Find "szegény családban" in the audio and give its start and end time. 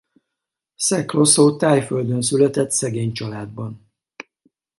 2.71-3.91